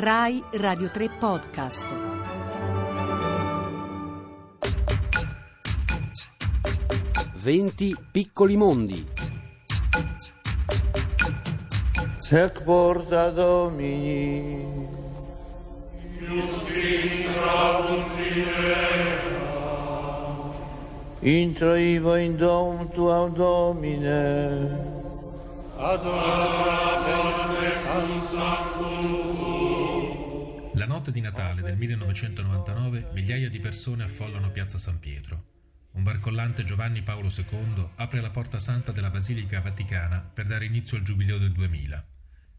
[0.00, 1.84] Rai Radio 3 Podcast.
[7.34, 9.04] Venti piccoli mondi.
[12.30, 14.86] Ec porta Domini.
[21.22, 24.86] Intro ivo in dom tuam Domine.
[30.74, 35.46] La notte di Natale del 1999 migliaia di persone affollano Piazza San Pietro.
[35.92, 40.96] Un barcollante Giovanni Paolo II apre la porta santa della Basilica Vaticana per dare inizio
[40.96, 42.06] al Giubileo del 2000.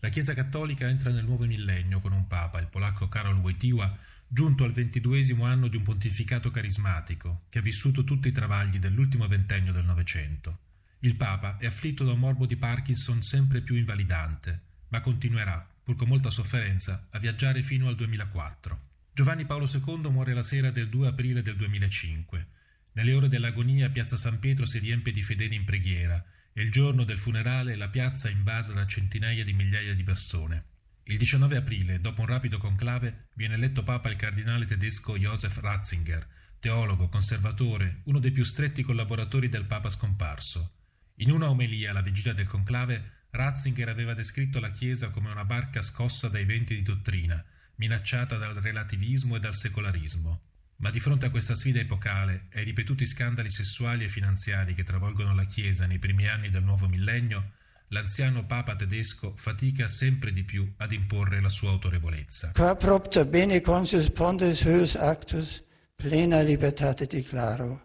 [0.00, 3.96] La Chiesa Cattolica entra nel nuovo millennio con un Papa, il polacco Karol Wojtyła,
[4.26, 9.28] giunto al ventiduesimo anno di un pontificato carismatico che ha vissuto tutti i travagli dell'ultimo
[9.28, 10.58] ventennio del Novecento.
[11.00, 15.96] Il Papa è afflitto da un morbo di Parkinson sempre più invalidante, ma continuerà, pur
[15.96, 18.90] con molta sofferenza, a viaggiare fino al 2004.
[19.14, 22.46] Giovanni Paolo II muore la sera del 2 aprile del 2005.
[22.92, 27.04] Nelle ore dell'agonia Piazza San Pietro si riempie di fedeli in preghiera e il giorno
[27.04, 30.64] del funerale la piazza è invasa da centinaia di migliaia di persone.
[31.04, 36.28] Il 19 aprile, dopo un rapido conclave, viene eletto papa il cardinale tedesco Josef Ratzinger,
[36.60, 40.74] teologo, conservatore, uno dei più stretti collaboratori del papa scomparso.
[41.16, 45.80] In una omelia alla vigilia del conclave, Ratzinger aveva descritto la Chiesa come una barca
[45.80, 47.42] scossa dai venti di dottrina,
[47.76, 50.40] minacciata dal relativismo e dal secolarismo.
[50.76, 54.84] Ma di fronte a questa sfida epocale e ai ripetuti scandali sessuali e finanziari che
[54.84, 57.52] travolgono la Chiesa nei primi anni del nuovo millennio,
[57.88, 62.52] l'anziano Papa tedesco fatica sempre di più ad imporre la sua autorevolezza.
[62.52, 65.62] Qua propter bene consus pontes höus actus
[65.96, 67.82] plena libertate declaro,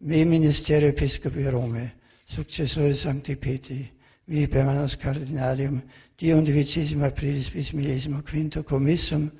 [0.00, 3.98] me ministerio episcopi Rome, successore Sancti Petri,
[4.30, 5.82] vi permanens cardinalium,
[6.14, 9.30] die undicesima aprilis bis millesimo quinto commissum,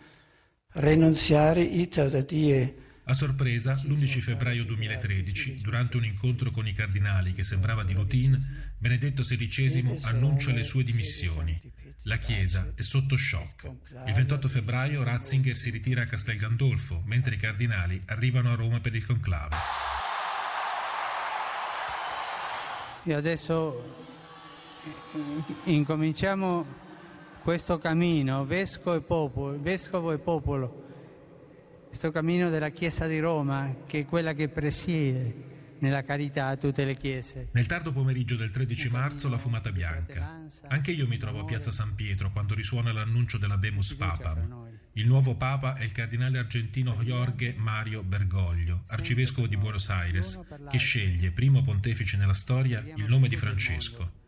[0.75, 7.33] renunziare iter da die A sorpresa, l'11 febbraio 2013, durante un incontro con i cardinali
[7.33, 8.39] che sembrava di routine,
[8.79, 11.61] Benedetto XVI annuncia le sue dimissioni.
[12.05, 13.69] La Chiesa è sotto shock.
[14.07, 18.79] Il 28 febbraio Ratzinger si ritira a Castel Gandolfo, mentre i cardinali arrivano a Roma
[18.79, 19.57] per il conclave.
[23.03, 24.09] E adesso
[25.65, 26.65] incominciamo
[27.43, 30.85] questo cammino, vescovo e popolo, vescovo e popolo,
[31.89, 35.49] questo cammino della Chiesa di Roma, che è quella che presiede
[35.81, 37.49] nella carità a tutte le chiese.
[37.53, 40.45] Nel tardo pomeriggio del 13 marzo la fumata bianca.
[40.69, 44.69] Anche io mi trovo a Piazza San Pietro quando risuona l'annuncio dell'Abemus Papam.
[44.95, 50.79] Il nuovo Papa è il cardinale argentino Jorge Mario Bergoglio, arcivescovo di Buenos Aires, che
[50.79, 54.20] sceglie, primo pontefice nella storia, il nome di Francesco.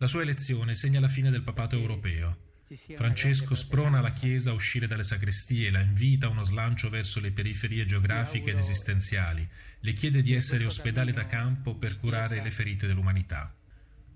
[0.00, 2.46] La sua elezione segna la fine del papato europeo.
[2.94, 7.32] Francesco sprona la Chiesa a uscire dalle sagrestie, la invita a uno slancio verso le
[7.32, 9.48] periferie geografiche ed esistenziali,
[9.80, 13.52] le chiede di essere ospedale da campo per curare le ferite dell'umanità.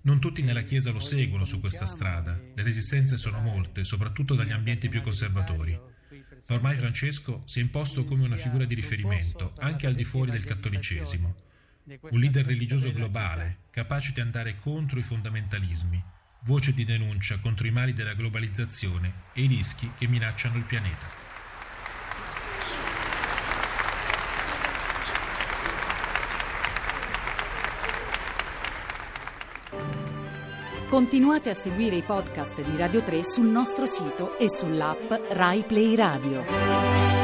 [0.03, 4.51] Non tutti nella Chiesa lo seguono su questa strada, le resistenze sono molte, soprattutto dagli
[4.51, 5.77] ambienti più conservatori.
[6.47, 10.31] Ma ormai Francesco si è imposto come una figura di riferimento, anche al di fuori
[10.31, 11.51] del cattolicesimo.
[11.85, 16.01] Un leader religioso globale, capace di andare contro i fondamentalismi,
[16.43, 21.21] voce di denuncia contro i mali della globalizzazione e i rischi che minacciano il pianeta.
[30.87, 35.95] Continuate a seguire i podcast di Radio 3 sul nostro sito e sull'app Rai Play
[35.95, 37.22] Radio.